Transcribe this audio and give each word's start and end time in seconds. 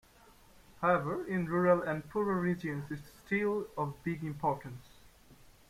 However, 0.81 1.27
in 1.27 1.45
rural 1.45 1.83
and 1.83 2.09
poorer 2.09 2.41
regions 2.41 2.85
it's 2.89 3.07
still 3.23 3.67
of 3.77 4.03
big 4.03 4.23
importance. 4.23 4.97